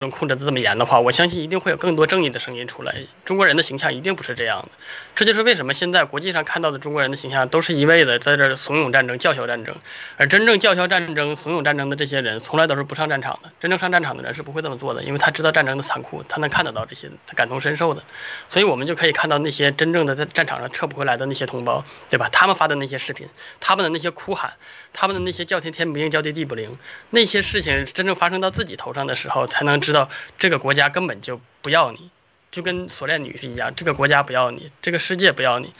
[0.00, 2.94] 能控制的这么严的话，我相信一定会有更多正义的声音出来。
[3.24, 4.68] 中国人的形象一定不是这样的，
[5.14, 9.74] 这就是为什么现在国际上看到的中国人的形象都是一味的在这怂恿战争、叫嚣战争，
[10.18, 13.50] 而真正叫嚣战争、怂恿战争的这些人，从来都是不上战场的。
[13.58, 18.02] 真正上战场的人是不会这么做的，因为他知道战争的残酷，他能看得到这些，他感同身受的。
[18.50, 22.28] 所以我们就可以看到那些真正的在战场上撤不回来的那些同胞，对吧？
[22.30, 23.26] 他们发的那些视频，
[23.60, 24.52] 他们的那些哭喊，
[24.92, 26.70] 他们的那些叫天天不应，叫地地不灵，
[27.08, 30.56] 那些事情真正发生到自己头上的时候，才能知道这个。
[30.66, 32.10] 国家根本就不要你，
[32.50, 33.72] 就跟锁链女是一样。
[33.76, 35.72] 这个国家不要你，这个世界不要你，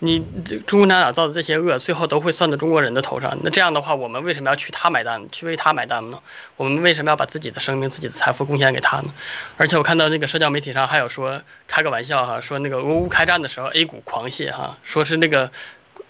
[0.00, 0.18] 你
[0.66, 3.38] 中共党党造的这些恶，最后都会算到中国人的头上。
[3.44, 6.18] 那这样的话，我们为什么要去他买单，去为他买单呢？
[6.56, 9.14] 我们为什么要把自己的生命、自己的财富贡献给他呢？
[9.56, 15.52] 而且我看到那个社交媒体上还有说，开个玩笑哈，说那个俄乌开战的时候，A 股狂泻哈，说是那个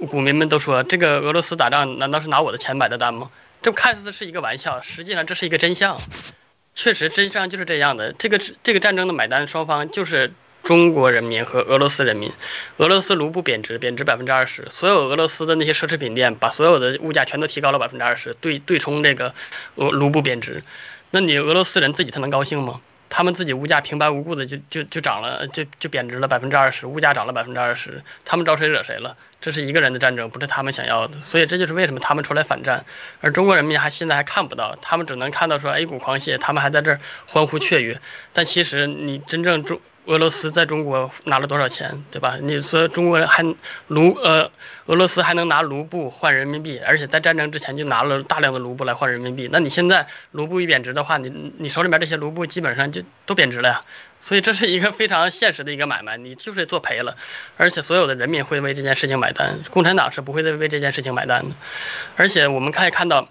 [0.08, 3.30] 股民们都说，这个俄罗斯打仗难道是拿我的钱买的单吗？
[3.60, 6.00] 这看似是一个玩笑，实际上这是一个真相。
[6.74, 8.12] 确实，真相就是这样的。
[8.18, 12.30] 这个这个战争的买单双方就是中国人民和俄罗斯人民。
[12.78, 19.32] 俄罗斯卢布贬值，贬值百分之二十，所有俄罗斯的那些奢侈品店把所有的物价全都提高了百分之二十，对对冲这个
[19.76, 20.62] 俄卢布贬值。
[21.12, 22.80] 那你俄罗斯人自己他能高兴吗？
[23.08, 29.16] 他们自己物价平白无故的就就就涨了，就就贬值了百分之二十，物价涨了百分之二十，他们招谁惹谁了？
[29.40, 32.84] 这是一个人的战争，不是他们想要的，所以这就是为什么他们出来反战，
[33.20, 38.00] 而中国人民还现在还看不到，他们只能看到说 A 股狂泻，他们还在这儿欢呼雀跃，
[38.32, 39.80] 但其实你真正中。
[40.06, 42.36] 俄罗斯在中国拿了多少钱，对吧？
[42.40, 43.42] 你说中国人还
[43.88, 44.50] 卢呃，
[44.86, 49.48] 俄罗斯还能拿卢布换人民币，而且在战争之前就拿了大量的卢布来换人民币。
[49.50, 53.80] 那你现在卢布一贬值的话，你你手里面这些卢布基本上就都贬值了呀。
[54.20, 57.16] 所以这是一个非常现实的一个买卖，你就是做赔了，
[57.56, 61.54] 而且所有的人民会为这件事情买单，共产党是不会再为这件事情买单的。
[62.16, 63.26] 而且我们可以看到。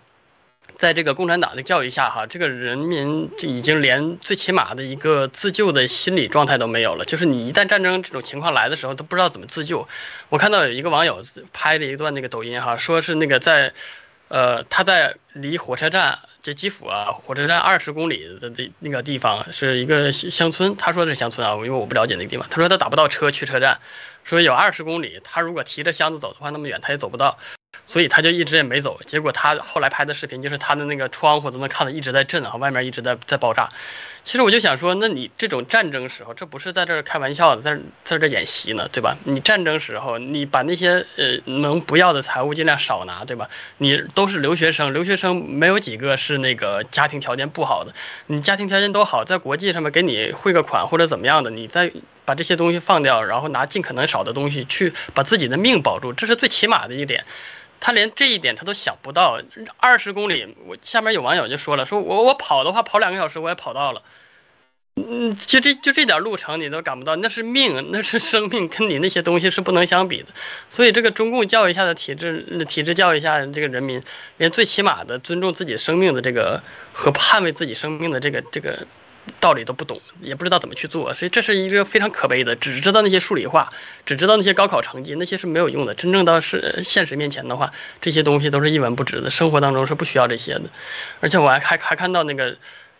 [0.77, 7.05] 在这个共产党的教育下，哈，这个人民就已经连最起码的一个自救的心理状态都没有了。
[7.05, 9.87] 就是你一旦战争这种情况来的时候，都不知道怎么自救。
[10.29, 11.21] 我看到有一个网友
[11.53, 13.71] 拍了一段那个抖音，哈，说是那个在，
[14.27, 20.75] 呃，他在离火车站，这基辅啊，火车站二十公里的那那个地方是一个乡村。
[20.75, 22.45] 他说是乡村啊，因为我不了解那个地方。
[22.49, 23.79] 他说他打不到车去车站，
[24.23, 27.37] 说有二十公里，他如果提着箱子走的话，那么远他也走不到。
[27.85, 33.69] 所以他就一直也没走，结果他后来拍的视频就是他的那个窗户都能看到一直在震啊，外面一直在在爆炸。
[34.23, 39.17] 其实我就想说，那你这种战争时候，这不是在这儿开玩笑的，在在这演习呢，对吧？
[39.25, 43.49] 你战争时候，你把那些呃能不要的财物尽量少拿，对吧？
[43.79, 47.93] 你都是留学生，留学生没有几个是那个家庭条件不好的，
[48.27, 51.91] 你家庭条件都好，在国际上面给你汇个款或者怎么样的，你再
[52.23, 57.25] 把这些东西放掉，然后拿尽可能少的东西去把自己的命保住，这是最起码的一点。
[57.85, 59.37] 他连这一点他都想不到，
[59.75, 64.01] 二十公里，我下面有网友就说了，说我我跑的话跑两个小时我也跑到了，
[64.95, 70.29] 嗯，就这就这点路程你都赶不到，那是命，那是生命，跟你那些东西是不能相比的。
[70.69, 74.01] 所以这个中共教育下的体制，体制教育下这个人民，
[74.37, 78.87] 连最起码的尊重自己生命的这个和捍卫自己生命的这个这个。
[79.39, 82.55] 道理都不懂，也不知道怎么去做，所以这是一个非常可悲的。
[82.55, 83.69] 只知道那些数理化，
[84.05, 85.93] 只知道那些高考成绩，那些是没有用的。
[85.93, 89.29] 真正到是现实面前的话，这些东西都是一文不值的。
[89.29, 90.63] 生活当中是不需要这些的。
[91.21, 92.57] 而且我还还还看到那个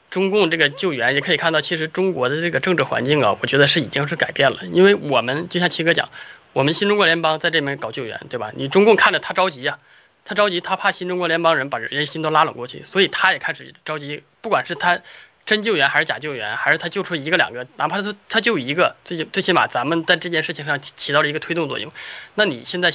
[0.10, 4.60] 中共这个救援，也可以看到，其实中国的这个政治环境啊，我觉得是已经是改变了。
[4.72, 6.08] 因为我们就像七哥讲，
[6.54, 8.52] 我们新中国联邦在这边搞救援，对吧？
[8.56, 9.78] 你中共看着他着急呀、
[10.24, 15.02] 他着急，他怕新中国联邦人把人心都拉拢过去，所以他也开始着急，不管是他。
[15.46, 21.92] 真救援还是假救援，还是他救出一个两个，哪怕他他救一个，最最起码咱们在这件事情上起到了一个推动作用。
[22.36, 22.92] 那你现在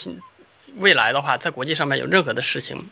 [0.76, 2.88] 未来的话，在国际上面有任何的事情，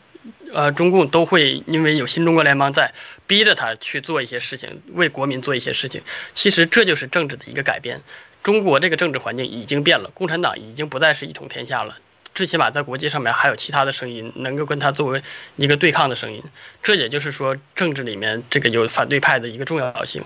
[0.53, 2.93] 呃，中共都会因为有新中国联邦在，
[3.25, 6.01] 逼着他去做一些事情，为国民做一些事情。
[6.33, 8.01] 其实这就是政治的一个改变。
[8.43, 11.97] 中国这个政治环境已经变了，共产党已经不再是一统天下了。
[12.37, 15.19] 最起码在国际上面还有其他的声音能够跟他作为
[15.55, 16.43] 一个对抗的声音，
[16.83, 20.23] 这也就是说政治里面这个有反对派的一个重要性。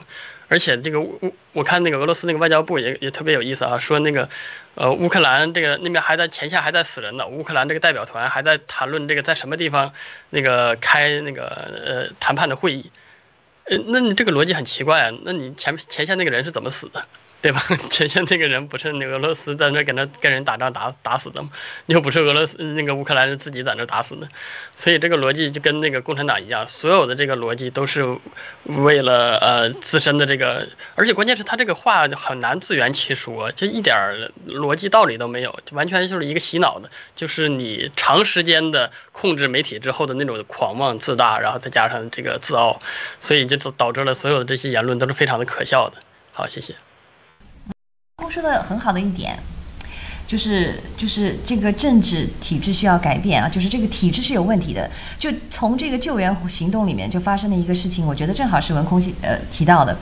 [0.49, 4.27] 而且这个我我看那个俄罗斯那个外交部也也特别有意思啊，说那个
[4.75, 9.93] 呃乌克兰这个那边还在前线还在死人呢，乌克兰这个代表团还在谈论这个在什么地方
[10.31, 11.45] 那个开那个
[11.85, 12.91] 呃谈判的会议，
[13.63, 17.01] 呃那你这个逻辑很奇怪啊，那你前前线那个人是怎么死的？
[17.41, 17.61] 对吧？
[17.89, 21.49] 前线那个人不是那俄罗斯在那跟他跟人打仗打打死的吗？
[21.87, 24.27] 又不是俄罗斯那个乌克兰人自己在那打死的，
[24.77, 28.05] 所以这个逻辑就跟那个共产党一样，所有的这个逻辑都是
[28.65, 33.97] 为了呃自身的这个，而且关键是他这个话很难自圆其说，就一点
[34.47, 42.79] 逻辑道理都没有，就完全就是一个洗脑的，就是你长时间的控制媒体之后的那种狂妄自大，然后再加上这个自傲，
[43.19, 45.97] 所以就导致了所有的这些言论都是非常的可笑的。
[46.33, 46.75] 好，谢谢。
[48.31, 49.37] 说的很好的一点，
[50.25, 54.89] 就是就是这个政治体制需要改变啊，就是这个体制是有问题的。
[55.17, 59.97] 就从这个救援行动里面就发生了一个事情，我觉得正好是文空呃提到的，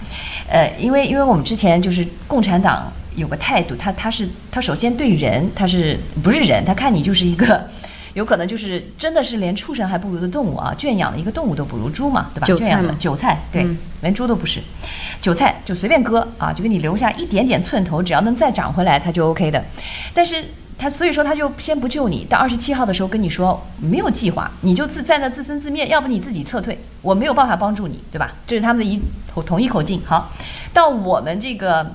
[0.47, 7.67] 呃，因为因为我们之前就是共产党有个态度，他他是他首先对人他是不是人，他看你就是一个。
[8.13, 12.47] 有可能就是真的是连畜生还不如的动物啊，圈养的一个动物都不如猪嘛，对吧？
[12.57, 14.59] 圈养的韭菜，对，嗯、连猪都不是，
[15.21, 19.63] 韭菜就随便割啊，就给你留下一点点寸头，只要能再长回来，它就 OK 的。
[20.13, 20.43] 但是
[20.77, 28.33] 他所以说他就先不救你，到二十七号的时候跟你说没有计划，你就自在那自生自灭，要不你自己撤退，我没有办法帮助你，对吧？
[28.47, 28.99] 这是他们的一
[29.31, 30.01] 统统一口径。
[30.05, 30.31] 好，
[30.73, 31.93] 到我们这个。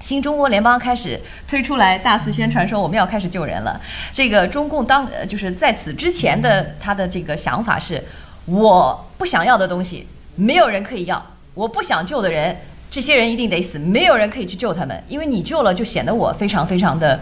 [0.00, 3.80] 新中国联邦开始推出来大肆宣传说我们要开始救人了。
[4.12, 8.02] 这个中共当呃就是在此之前的他的这个想法是，
[8.44, 10.06] 我不想要的东西
[10.36, 11.24] 没有人可以要，
[11.54, 12.56] 我不想救的人，
[12.90, 17.20] 这些人一定得死，没有人可以去救他们，因为你救了就显得我非常非常的。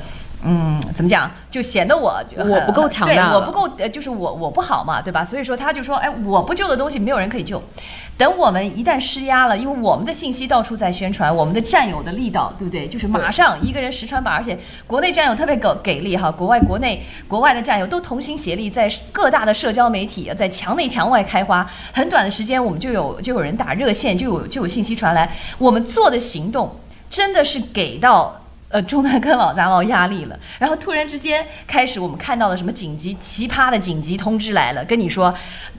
[0.48, 1.28] 嗯，怎么讲？
[1.50, 5.24] 就显得我我不够强大，对，我不够，呃，就是我我不好嘛，对吧？
[5.24, 7.60] 所以说他就说，哎，我不救的东西没有人可以救。
[8.16, 12.86] 等我们一旦施压了，因为我们的信息到处在宣传，我们的战友的力道，对不对？
[12.86, 14.56] 就是马上一个人十传百，而且
[14.86, 26.74] 国内战友特别给给力哈，国外国内国外的战友都同心协力，在各大的社交媒体，在墙内墙外开花，很短的时间我们就有就有人打热线，就有就有信息传来，我们做的行动
[27.10, 28.40] 真的是给到。
[28.68, 35.32] 呃，中南跟老杂毛压力了，然后突然之间开始，我们看到了什么紧急奇葩的紧急通知来了，跟你说，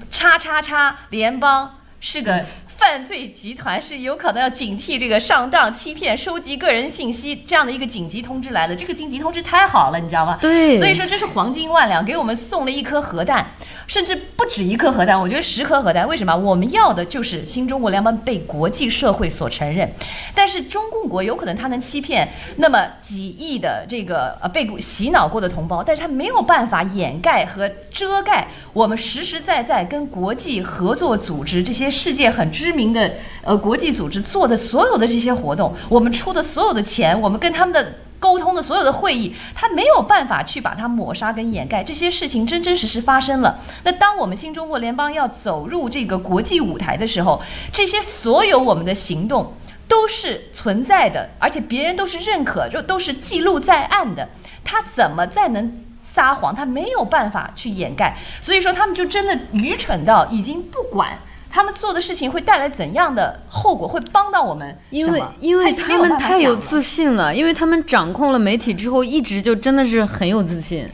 [0.10, 2.46] 叉叉叉联邦是个
[2.78, 8.76] 犯罪集团，是有可能要警惕这个上当欺骗、收集个人信息这样的一个紧急通知来了。
[8.76, 10.38] 这个紧急通知太好了，你知道吗？
[10.40, 13.48] 对，所以说这是黄金万两，给我们送了一颗核弹。
[13.88, 16.06] 甚至不止一颗核弹，我觉得十颗核弹。
[16.06, 16.36] 为什么？
[16.36, 19.90] 我们要的就是新中国联邦被国际社会所承认。
[20.36, 37.94] 但是中共国有可能他能欺骗那么几亿的这个呃被洗脑过的同胞，但是他没有办法掩盖和遮盖我们实实在在跟国际合作组织这些世界很知知名的呃国际组织做的所有的这些活动，我们出的所有的钱，我们跟他们的。
[38.20, 43.60] 沟通的所有的会议，他没有办法去把它抹杀跟掩盖，这些事情真真实实发生了。
[43.84, 47.40] 那当我们新中国联邦要走入这个国际舞台的时候，
[47.72, 49.54] 这些所有我们的行动
[49.88, 54.28] 都是存在的，而且别人都是认可，就都是记录在案的。
[54.64, 56.56] 他怎么再能撒谎？
[56.56, 58.18] 他没有办法去掩盖。
[58.42, 61.20] 所以说，他们就真的愚蠢到已经不管。
[61.50, 63.88] 他们做的事情会带来怎样的后果？
[63.88, 64.78] 会帮到我们？
[64.90, 70.88] 因为因为他们太有自信了，因为他们掌控了媒体之后，一直就真的是很有自信。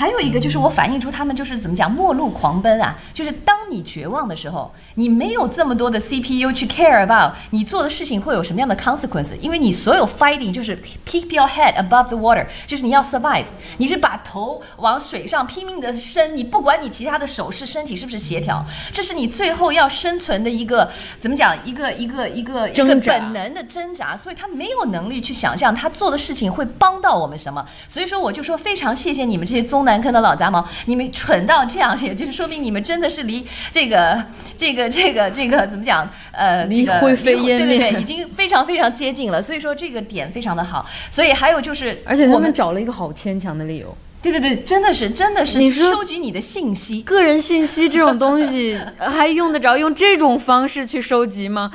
[0.00, 13.02] 还有一个就是我反映出他们就是怎么讲末路狂奔啊，就是当你绝望的时候，你没有这么多的 CPU 去 care about 你做的事情会有什么样的 consequence，因为你所有 fighting 就是 keep your head above the water，就是你要
[13.02, 13.44] survive，
[13.76, 29.89] 你是把头往水上拼命的伸，你不管你其他的手势身体是不是协调，这是你最后要生存的一个怎么讲一个一个一个一个本能的挣扎，所以他没有能力去想象他做的事情会帮到我们什么，所以说我就说非常谢谢你们这些宗南。
[29.90, 34.24] 南坑的老杂毛，你们蠢到这样，也就是说明你们真的是离这个、
[34.56, 36.08] 这个、这个、这个怎么讲？
[36.30, 39.42] 呃，离灰飞烟灭，对对对，已经非常非常接近了。
[39.42, 40.86] 所以说这个点非常的好。
[41.10, 43.96] 所以还有就是，而且他们找了一个好牵强的理由。
[44.22, 51.72] 对对对，真的是真的是，你收集你的信息，个人信息这种东西 还用得着用这种方式去收集吗？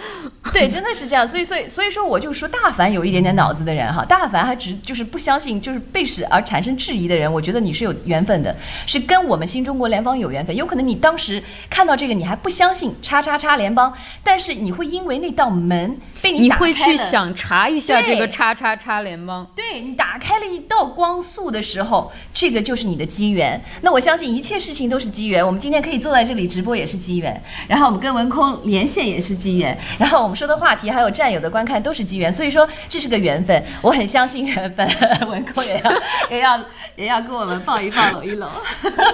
[0.54, 1.28] 对，真的是这样。
[1.28, 10.56] 所以所以所以说，我就说大凡有一点点脑子的人哈，大凡还只就是不相信，就是被使而产生质疑的人，我觉得你是有缘分的，是跟我们新中国联邦有缘分。
[10.56, 13.92] 有可能你当时看到这个，你还不相信叉叉叉联邦，
[14.24, 22.12] 但是你会因为那道门被你打开了，你会去想查一下这个叉叉叉联邦，对，对你打开了一道光速的时候。
[22.36, 25.44] 这个就是你的机缘，那我相信一切事情都是机缘。
[25.44, 34.86] 我们今天可以坐在这里直播也是机缘，然后我们跟文空连线也是机缘，然后我们说的话题还有战友的观看都是机缘，所以说这是个缘分，我很相信缘分。
[35.32, 35.94] 文空也要
[36.30, 36.65] 也要
[36.98, 38.50] 也要跟我们抱一抱搂一搂，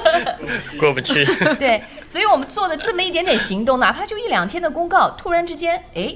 [0.81, 1.23] 过不去。
[1.59, 6.15] 对，所以我们做的这么一点点行动，哪怕就一两天的公告，突然之间，哎。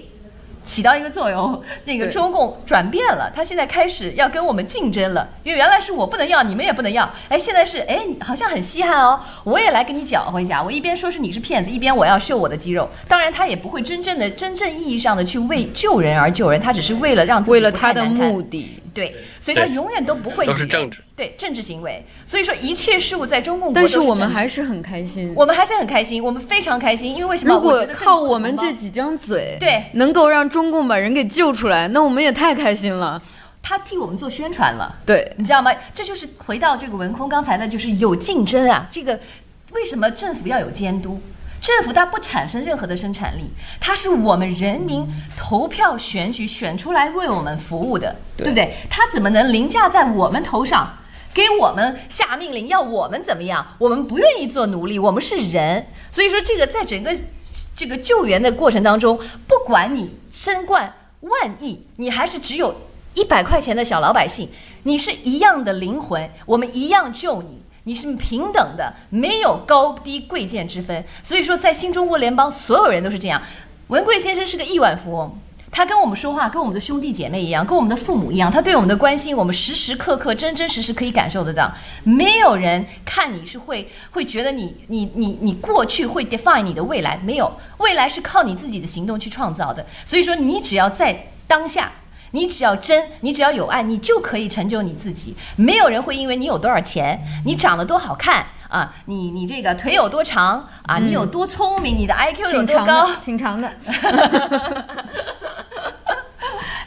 [0.66, 12.90] 起到一个作用，那个中共转变了，他现在开始要跟我们竞争了，因为原来是我不能要，你们也不能要，哎，现在是哎，好像很稀罕哦，我也来跟你搅和一下，我一边说是你是骗子，一边我要秀我的肌肉。
[13.08, 18.82] 当然，他也不会真正的、真正意义上的去为救人而救人，他只是为了让自己为了他的目的。
[18.96, 22.04] 对，所以他永远都不会都是政治，对政治行为。
[22.26, 27.54] 所以说一切事物在中共国，但是我们还是很开心，我们还是很开心，我们非常开心，因为为什么？
[27.54, 33.22] 如果靠我们这几张嘴，对，能够让中共把人给救出来，那我们也太开心了。
[33.62, 35.72] 他替我们做宣传了，对，你知道吗？
[35.92, 38.88] 这就是回到这个文空刚才的，就是有竞争啊。
[38.90, 39.20] 这个
[39.74, 41.20] 为什么政府要有监督？
[41.66, 43.42] 政府它不产生任何的生产力，
[43.80, 45.04] 它是我们人民
[45.36, 48.78] 投票选举选出来为我们服务的，对，对不对？
[48.88, 50.96] 它怎么能凌驾在我们头上，
[51.34, 53.66] 给我们下命令，要我们怎么样？
[53.80, 55.88] 我们不愿意做奴隶，我们是人。
[56.12, 57.18] 所以说，这个在整个
[57.76, 62.80] 这个救援的过程当中，不管你身冠万亿，你还是只有
[63.16, 64.48] 一百块钱的小老百姓，
[64.84, 67.64] 你是一样的灵魂，我们一样救你。
[67.86, 71.04] 你是平等的，没有高低贵贱之分。
[71.24, 73.42] 所以说，在新中国联邦，所有人都是这样。
[73.88, 75.38] 文贵先生是个亿万富翁，
[75.72, 78.52] 他跟我们说话，跟我们的兄弟姐妹一样，跟我们的父母一样。
[78.52, 81.72] 他对我们的关心，我们时时刻刻、真真实实可以感受得到。
[82.04, 89.86] 没有人看你是会会觉得你你你你过去会 define 你的未来，没有，未来是靠你自己的行动去创造的。
[90.04, 91.92] 所以说，你只要在当下。
[92.32, 95.36] 你只要真，你只要有爱，你就可以成就你自己。
[95.56, 103.72] 没有人会因为你有多少钱，你长得多好看啊，你你这个腿有多长啊，你有多聪明，你的 IQ 有多高，挺长的，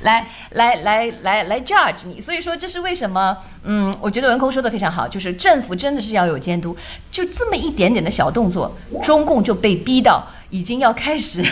[0.01, 2.21] 来来来来来 judge 你。
[2.21, 3.37] 所以说，这是为什么？
[3.65, 6.77] 嗯，我觉得文空说的非常好，就是政府真的是要有监督。
[7.11, 11.43] 就这么一点点的小动作，中共就被逼到已经要开始。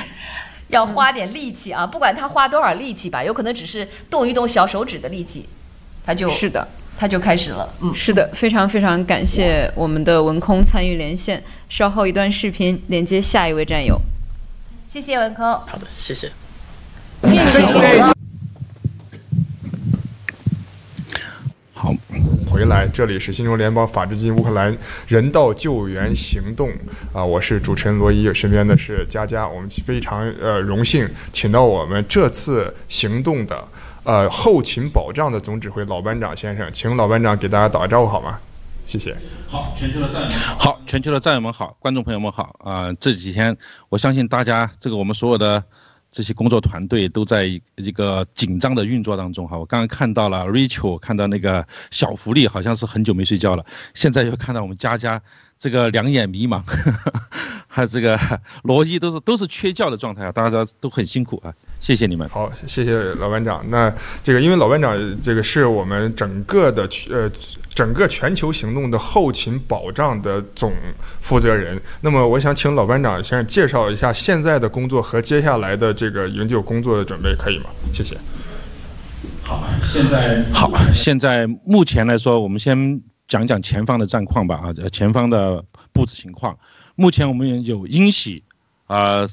[0.68, 1.86] 要花点力气啊！
[1.86, 5.48] 不管他花多少力气吧，有可能只是动一动小手指的力气，
[6.04, 6.66] 他就是的，
[6.98, 7.68] 他就开始了。
[7.80, 11.42] 嗯，是的，非常非常感谢我们的文空参与连线。
[11.68, 14.00] 稍后一段视频连接下一位战友。
[14.86, 15.44] 谢谢文空。
[15.44, 16.30] 好的，谢谢。
[22.56, 24.74] 回来，这里是新中联邦法治基金乌克兰
[25.06, 26.70] 人道救援行动
[27.12, 33.62] 啊，我是主持人罗伊，身边的是佳佳，我们非常呃荣幸请到我们这次行动的
[34.04, 38.38] 呃后勤保障的总指挥老班长先生，请老班长给大家打个招呼好吗？
[38.86, 39.14] 谢谢。
[39.46, 42.94] 好，全球的战友们好，全球的战友们好，观众朋友们好啊、呃！
[42.94, 43.54] 这几天
[43.90, 45.62] 我相信大家这个我们所有的。
[46.16, 55.20] 这些工作团队都在一个紧张的运作当中哈，我刚刚看到了 Rachel，看到那个小福利好像是很久没睡觉了，现在又看到我们佳佳
[55.58, 57.22] 这个两眼迷茫，呵 呵
[57.68, 58.18] 还有这个
[58.62, 61.52] 罗伊都是都是缺觉的状态啊，大家都很辛苦啊。
[61.86, 62.28] 谢谢你们。
[62.28, 63.64] 好，谢谢老班长。
[63.70, 63.88] 那
[64.24, 67.30] 这个，因为老班长这个是我们整个的呃
[67.72, 70.72] 整个全球行动的后勤保障的总
[71.20, 71.80] 负责人。
[72.00, 77.70] 那么，我想请老班长先生介绍一下现在的工作和接下来的这个营救工作的准备，可以吗？
[77.92, 78.18] 谢谢。
[79.44, 84.56] 好，现在好，现在目前来说，我们先讲讲前方的战况吧。
[84.56, 86.58] 啊，前方的布置情况。
[86.96, 88.42] 目前我们有英喜
[88.86, 89.28] 啊、呃，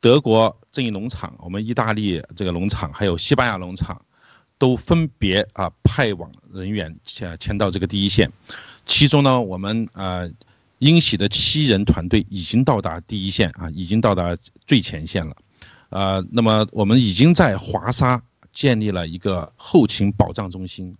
[0.00, 0.56] 德国。
[0.72, 4.00] 正义农场，我们意大利这个农场，还有西班牙农场，
[4.56, 8.30] 都分别啊派往人员迁迁到这个第一线。
[8.86, 10.30] 其中呢，我们呃
[10.78, 15.36] 英喜的七人团队已经到达第一线啊，已经到达最前线了。
[15.88, 20.94] 呃，那么我们已经在华沙建立了一个后勤保障中心。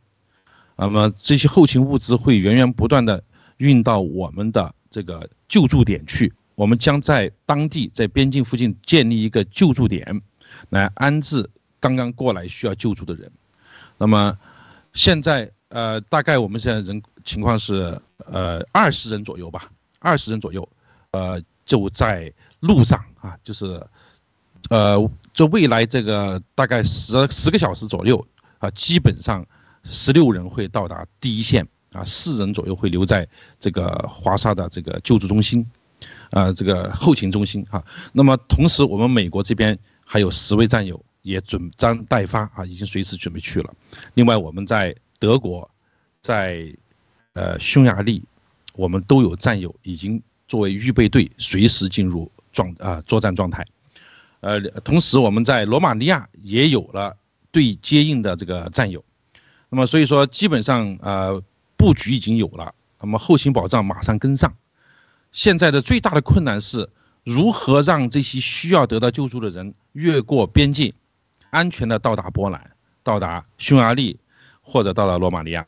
[0.74, 3.22] 那么这些后勤物资会源源不断地
[3.58, 6.32] 运到我们的这个救助点去。
[6.60, 10.20] 我们将在当地，在边境附近建立一个救助点，
[10.68, 11.48] 来安置
[11.80, 13.32] 刚刚过来需要救助的人。
[13.96, 14.36] 那么，
[14.92, 20.68] 现在呃，大概我们现在人情况是呃二十人左右吧，二十人左右，
[21.12, 23.82] 呃，就在路上啊，就是
[24.68, 28.22] 呃，这未来这个大概十十个小时左右
[28.58, 29.42] 啊，基本上
[29.84, 33.26] 十六人会到达第一线啊，四人左右会留在
[33.58, 35.66] 这个华沙的这个救助中心。
[36.30, 43.74] 呃，这个后勤中心哈，那么同时我们美国这边还有十位战友也准将待发啊，已经随时准备去了。
[44.14, 45.68] 另外我们在德国，
[46.22, 46.72] 在
[47.34, 48.22] 呃匈牙利，
[48.74, 53.66] 我们都有战友已经作为预备队，随时进入状啊作战状态。
[54.40, 57.16] 呃，同时我们在罗马尼亚也有了
[57.50, 59.04] 对接应的这个战友。
[59.68, 61.42] 那么所以说基本上呃
[61.76, 64.54] 布局已经有了，那么后勤保障马上跟上。
[65.32, 66.88] 现在的最大的困难是
[67.24, 70.92] 如何让这些需要得到救助的人越过边境，
[71.50, 72.70] 安全的到达波兰、
[73.02, 74.18] 到达匈牙利
[74.60, 75.66] 或者到达罗马尼亚。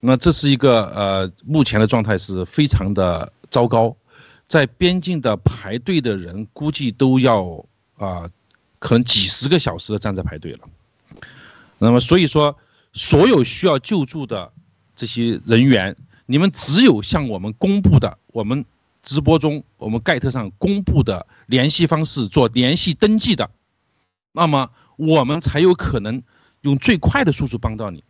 [0.00, 3.96] 那这是一个呃，目前的状态是非常的糟糕，
[4.48, 7.64] 在边境的排队的人估计都要
[7.98, 8.28] 啊、
[8.80, 10.60] 可能几十个小时的站在排队了。
[11.78, 12.56] 那么所以说，
[12.92, 14.52] 所有需要救助的
[14.96, 15.96] 这些人员，
[16.26, 18.64] 你们只有向我们公布的，我们
[19.02, 23.50] 直播中我们盖特上公布的联系方式做联系登记的，
[24.32, 26.22] 那么我们才有可能
[26.60, 28.04] 用最快的速度帮到你。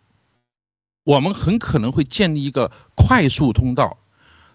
[1.05, 3.99] 我们很可能会建立一个快速通道，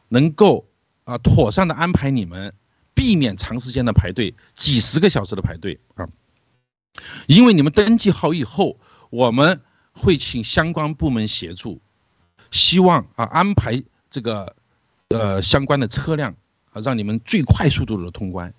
[0.10, 0.66] 能够
[1.04, 2.54] 啊妥善的安排你们，
[2.94, 6.08] 避免长时间的排队，几十个小时的排队啊。
[7.28, 8.80] 因为你们登记好以后，
[9.10, 9.60] 我们
[9.92, 11.82] 会请相关部门协助，
[12.52, 14.56] 希望啊安排这个
[15.10, 16.36] 呃相关的车辆
[16.72, 18.54] 啊，让你们最快速度的通关。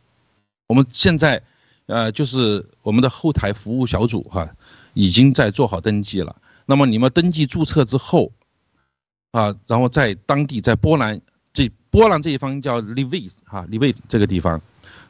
[0.66, 1.42] 我们现在
[1.86, 4.48] 呃就是我们的后台服务小组哈、
[4.94, 6.34] 已经在做好登记了。
[6.66, 8.30] 那么你们登记注册之后，
[9.30, 11.20] 啊，然后在当地，在波兰
[11.52, 14.60] 这波兰这一方叫利维哈利维这个地方，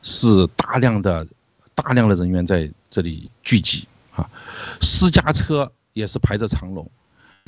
[0.02, 1.26] 是大量的
[1.74, 4.30] 大量的人员在这里聚集啊，
[4.80, 6.88] 私家车也是排着长龙。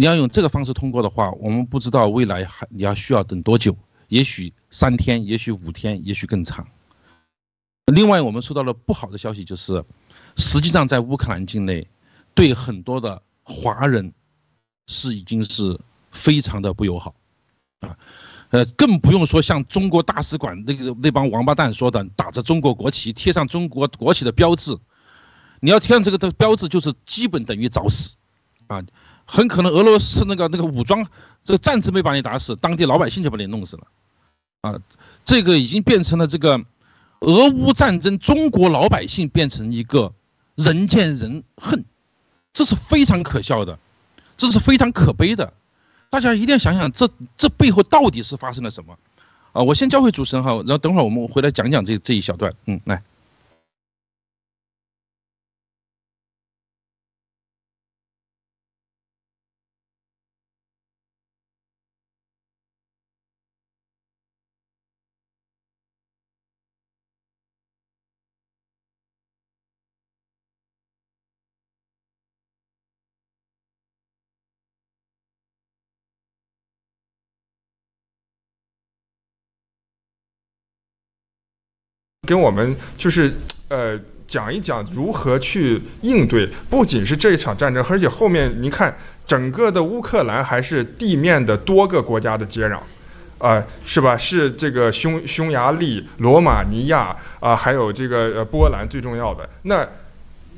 [0.00, 3.76] 你要用这个方式通过的话，我们不知道未来还你要需要等多久，
[4.08, 6.66] 也许三天，也许五天，也许更长。
[7.92, 9.84] 另外，我们收到了不好的消息，就是
[10.36, 11.86] 实际上在乌克兰境内，
[12.34, 13.20] 对很多的。
[13.42, 14.10] 华人
[14.86, 15.78] 是已经是
[16.10, 17.14] 非常的不友好，
[17.80, 17.94] 啊，
[18.50, 24.78] 呃，更不用说像中国大使馆那个那帮王八蛋说的，打着中国国旗，贴上中国国旗的标志，
[25.60, 28.14] 你要贴上这个的标志，就是基本等于找死，
[28.68, 28.82] 啊，
[29.32, 31.06] 很可能俄罗斯那个那个武装
[31.44, 33.86] 这个战争没把你打死，当地老百姓就把你弄死了，
[34.62, 34.74] 啊，
[35.24, 36.60] 这个已经变成了这个
[37.20, 40.12] 俄乌战争，中国老百姓变成一个
[40.56, 41.84] 人见人恨。
[42.52, 43.78] 这是非常可笑的，
[44.36, 45.52] 这是非常可悲的，
[46.10, 48.98] 大家一定要想想这这背后到底是发生了什么，
[49.52, 53.00] 啊，我先交回主持人哈，然后等会儿我们回来讲讲这这一小段，嗯，来。
[82.30, 83.34] 跟我们就是
[83.66, 92.76] 呃讲一讲如何去应对，不仅是这一场战争，而且后面你看整个的乌克兰还是地面的多个国家的接壤，
[93.38, 94.16] 啊、呃，是吧？
[94.16, 97.00] 是这个匈匈牙利、罗马尼亚
[97.40, 99.50] 啊、呃，还有这个波兰最重要的。
[99.62, 99.84] 那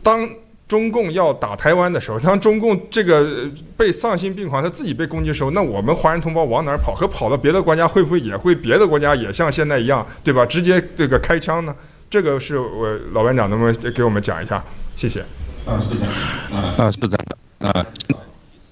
[0.03, 0.29] 当
[0.73, 6.95] 中共要打台湾的时候，当中共这个被丧心病狂，他自己被攻击的时候，那我们华人同胞往哪儿跑？
[6.95, 10.47] 和跑到别的国家，会不会也会别的国家也像现在一样，对吧？
[10.47, 11.77] 直接这个开枪呢？
[12.09, 14.65] 这个是我老班长能不能给我们讲一下？
[14.97, 15.21] 谢谢。
[15.67, 16.65] 啊，是这样。
[16.79, 17.27] 啊，是这样。
[17.27, 17.69] 的。
[17.69, 17.87] 啊，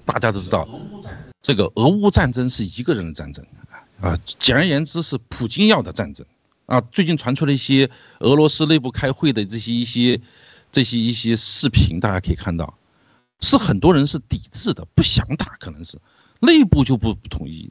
[0.03, 0.67] 大家都知道，
[1.39, 3.45] 这个俄乌战争是一个人的战争
[4.01, 4.17] 啊。
[4.39, 6.25] 简而言之，是普京要的战争
[6.65, 6.81] 啊。
[6.91, 7.87] 最近传出了一些
[8.21, 10.19] 俄罗斯内部开会的这些一些。
[10.71, 12.73] 这些一些视频大家可以看到，
[13.39, 15.97] 是很多人是抵制的，不想打，可能是
[16.39, 17.69] 内部就不不同意，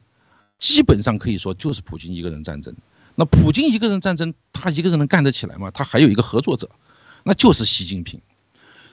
[0.59, 2.75] 基本上可以说就是普京一个人战争。
[3.15, 5.69] 那普京一个人战争，他一个人能干得起来吗？
[5.71, 6.69] 他还有一个合作者，
[7.23, 8.21] 那就是习近平。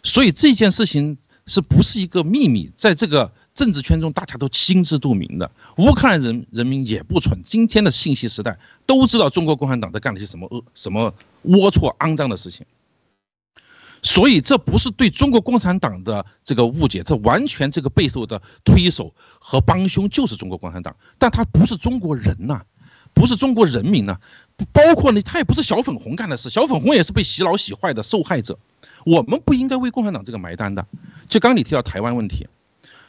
[0.03, 1.17] 所以这件事情
[1.47, 7.41] 是不是一个秘密，在这个政治圈中大家都心知肚明的，乌克兰人人民也不蠢。
[7.45, 12.67] 今天的信息时代都知道中国共产党在干了些什么恶、什么龌龊、肮脏的事情。
[14.03, 22.63] 所以这不是对中国共产党的这个误解，这完全这个背后的推手和帮凶就是中国共产党，但他不是中国人呐、
[23.13, 24.21] 不是中国人民呐、啊，
[24.73, 28.57] 包括呢，他也不是小粉红干的事，小粉红也是被洗脑洗坏的受害者，
[29.05, 30.87] 我们不应该为共产党这个埋单的。
[31.29, 32.47] 就刚你提到台湾问题，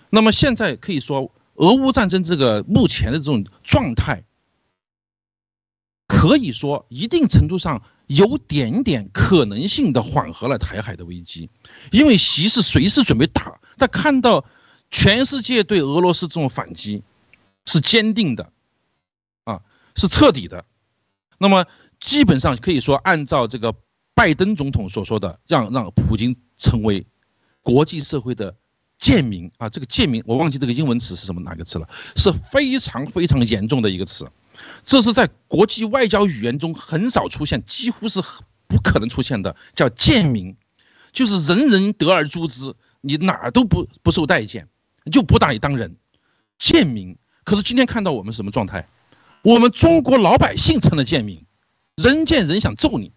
[0.09, 4.23] 那么现在可以说俄乌战争这个目前的这种状态，
[6.07, 7.83] 可以说一定程度上。
[8.09, 11.47] 有点点可能性的缓和了台海的危机，
[11.91, 14.43] 因为习是随时准备打，他看到
[14.89, 17.03] 全世界对俄罗斯这种反击
[17.65, 18.51] 是坚定的，
[19.43, 19.61] 啊，
[19.95, 20.65] 是彻底的，
[21.37, 21.67] 那么
[21.99, 23.75] 基本上可以说，按照这个
[24.15, 27.05] 拜登总统所说的，让让普京成为
[27.61, 28.55] 国际社会的
[28.97, 34.27] 贱民啊，这个贱民我忘记这个英文词是什么哪个词了，是非常非常严重的一个词。
[34.83, 38.21] 这是在国际外交语言中很少出现，几乎是
[38.67, 40.55] 不可能出现的，叫贱民。
[41.11, 44.67] 就是人人得而诛之，你哪儿都不不受待见，
[45.11, 45.95] 就不把你当人，
[46.59, 47.17] 贱民。
[47.43, 48.87] 可是今天看到我们什么状态？
[49.41, 51.43] 我们中国老百姓成了贱民，
[51.95, 53.11] 人见人想揍你，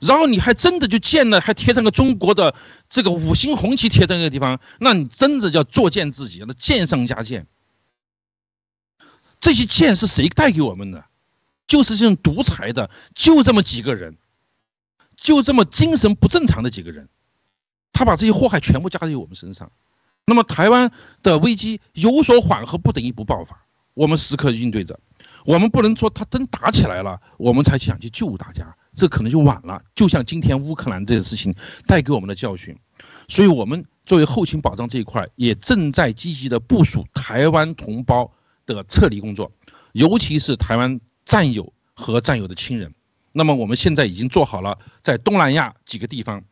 [0.00, 2.52] 然后你还真的就贱了，还贴上个中国的
[2.88, 7.46] 这个五星红旗贴在那个地方，那你真的叫作贱自己，那贱上加贱。
[9.40, 11.04] 这些剑是谁带给我们的？
[11.66, 14.16] 就是这种独裁的，就这么几个人，
[15.16, 17.08] 就这么精神不正常的几个人，
[17.92, 19.70] 他把这些祸害全部加在我们身上。
[20.26, 20.90] 那么台湾
[21.22, 24.98] 的危机有所缓和，不等于不爆发，我们时刻应对着。
[25.44, 29.80] 我们不能说他真打起来了，我们才想去救大家，这可能就晚了。
[29.94, 31.54] 就像今天乌克兰这件事情
[31.86, 32.76] 带给我们的教训，
[33.28, 38.30] 所以我们作为后勤保障这一块，也正在积极的部署台湾同胞
[38.74, 39.50] 的撤离工作，
[39.92, 42.94] 尤其是台湾战友和战友的亲人。
[43.32, 46.42] 那么我们现在已经做好了在东南亚几个地方，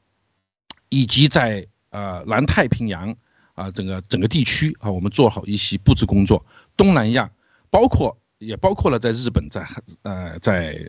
[0.89, 3.15] 以及在呃南太平洋
[3.55, 6.45] 啊整个整个地区啊，我们做好一些布置工作。
[6.77, 7.29] 东南亚
[7.69, 9.67] 包括也包括了在日本，在
[10.03, 10.89] 呃在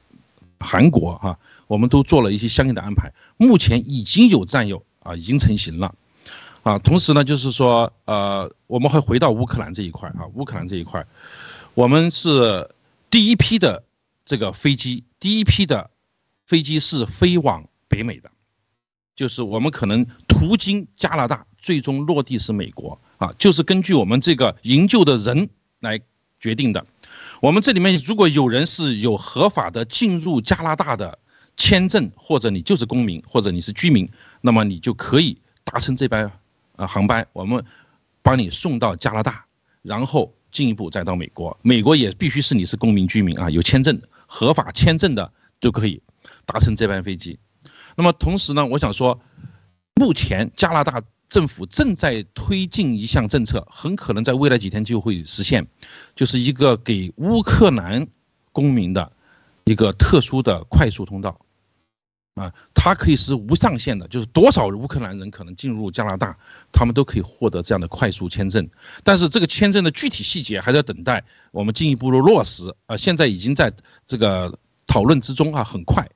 [0.60, 3.12] 韩国哈、啊，我们都做了一些相应的安排。
[3.38, 5.96] 目前已经有战友啊已经成型了。
[6.64, 11.06] 啊，同时呢，就是说，呃，我们会回到乌克兰这一块啊，乌克兰这一块，
[11.74, 12.70] 我们是
[13.10, 13.84] 第一批的
[14.26, 15.90] 这个飞机，第一批的
[16.46, 18.30] 飞机是飞往北美的，
[19.16, 26.00] 就是我们可能途经加拿大，最终落地是美国啊，就是根据我们这个营救的人来
[26.40, 26.86] 决定的。
[27.42, 31.18] 我们这里面如果有人是有合法的进入加拿大的
[31.56, 34.08] 签证，或者你就是公民，或者你是居民，
[34.42, 36.30] 那么你就可以搭乘这班。
[36.80, 37.64] 啊，航班我们
[38.22, 39.44] 帮你送到加拿大，
[39.82, 41.56] 然后进一步再到美国。
[41.62, 46.02] 美国也必须是你是公民居民啊，有签证、合法签证的就可以
[46.46, 47.38] 搭乘这班飞机。
[47.96, 49.20] 那么同时呢，我想说，
[49.96, 55.68] 目前加拿大政府正在推进一项政策，很可能在未来几天就会实现，
[56.16, 58.08] 就是一个给乌克兰
[58.54, 59.12] 公民的
[59.66, 61.38] 一个特殊的快速通道。
[62.40, 66.34] 啊，它可以是无上限的，就是多少乌克兰人可能进入加拿大，
[66.72, 68.66] 他们都可以获得这样的快速签证。
[69.04, 71.22] 但是这个签证的具体细节还在等待
[71.52, 73.74] 我们进一步的落实啊，现在已经在
[74.08, 76.10] 这个讨论之中啊，很快。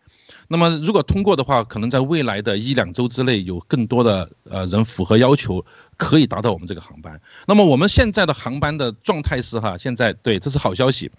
[0.47, 5.63] 那么如果通过的话，可能在未来的一两周之内，有更多的呃人符合要求，
[5.97, 7.19] 可以达到我们这个航班。
[7.45, 11.12] 那么我们现在的航班的状态是哈，现在对，这是好消息。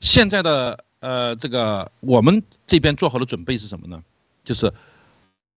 [0.00, 4.02] 现在的呃这个我们这边做好的准备是什么呢？
[4.46, 4.72] 就是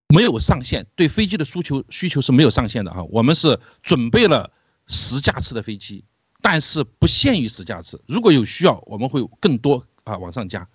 [0.07, 3.03] 没有上限，对飞机的需求需求是没有上限的哈。
[3.11, 4.51] 我们是准备了
[4.87, 6.03] 十架次的飞机，
[6.41, 10.67] 但是不限于十架次，如果有需要，我们会更多啊往上加。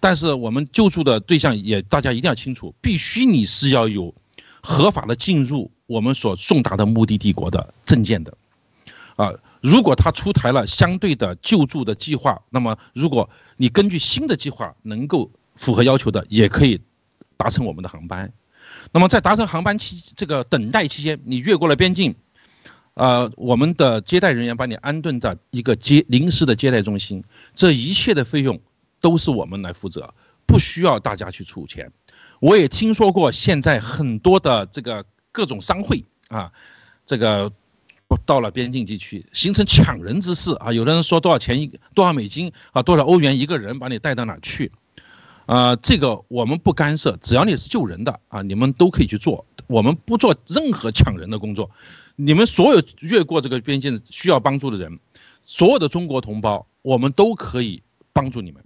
[0.00, 4.12] 但是我们救助的对象也大家一定要清楚，必须你是要有
[4.60, 8.36] 合法的进入我们所送达的目的地国的证件的
[9.14, 9.32] 啊。
[9.60, 16.80] 如果他出台了相对的救助的计划，那么如果你根据新的计划能够符合要求的，也可以。
[17.42, 18.32] 达成我们的航班，
[18.92, 22.14] 那么在达成航班期这个等待期间，你越过了边境，
[22.94, 28.60] 呃，我们的接待人员把你安顿在一个接临时的接待中心，这一切的费用
[29.00, 30.14] 都是我们来负责，
[30.46, 31.90] 不需要大家去出钱。
[32.38, 36.52] 我也听说过现在很多的这个各种商会啊，
[37.04, 37.50] 这个
[38.24, 44.70] 到了边境地区形成抢人之势啊，有的人说多少钱一多少美金啊，多少欧元一个人把你带到哪去？
[45.46, 49.44] 啊、这个我们不干涉，只要你是救人的啊，你们都可以去做。
[49.66, 51.70] 我们不做任何抢人的工作。
[52.16, 54.98] 你们所有越过这个边境需要帮助的人，
[55.42, 58.62] 所有的中国同胞，我们都可以帮助你们，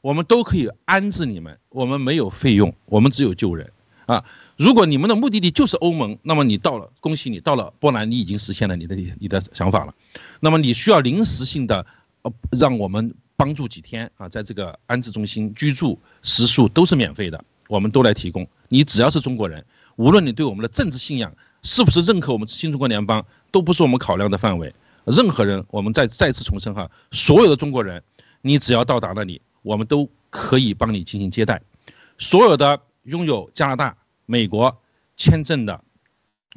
[0.00, 1.58] 我们都可以安置你们。
[1.68, 3.70] 我们没有费用，我们只有救人
[4.06, 4.24] 啊。
[4.56, 9.94] 如果你们的目的地就是欧盟，那么你到了，恭喜你到了波兰，你已经实现了你的你的想法了。
[10.40, 11.86] 那么你需要临时性的，
[12.22, 13.14] 呃，让我们。
[13.38, 18.44] 帮助几天啊，在这个安置中心居住，食宿都是免费的，我们都来提供。
[18.68, 24.74] 你只要是中国人，无论你对我们的政治信仰是不是认可我们新中国联邦，都不是我们考量的范围。
[25.04, 28.02] 任何人，我们再再次重申哈，所有的中国人，
[28.42, 31.62] 你只要到达那里，我们都可以帮你进行接待。
[32.18, 33.96] 所有的拥有加拿大、
[34.26, 34.76] 美国
[35.16, 35.80] 签证的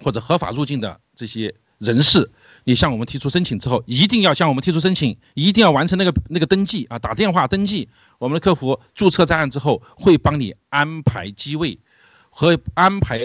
[0.03, 2.31] 或者合法入境的这些人士。
[2.63, 7.89] 你向我们提出申请之后，一定要向我们提出申请，一定要完成那个那个登记啊，打电话登记。
[8.19, 11.79] 我们的客服注册在案之后，会帮你安排机位
[12.29, 13.19] 和安排。